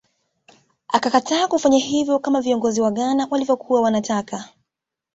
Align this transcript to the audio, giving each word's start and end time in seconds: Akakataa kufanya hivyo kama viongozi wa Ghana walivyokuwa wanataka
Akakataa 0.87 1.47
kufanya 1.47 1.77
hivyo 1.77 2.19
kama 2.19 2.41
viongozi 2.41 2.81
wa 2.81 2.91
Ghana 2.91 3.27
walivyokuwa 3.29 3.81
wanataka 3.81 4.49